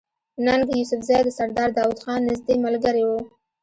[0.45, 3.19] ننګ يوسفزۍ د سردار داود خان نزدې ملګری وو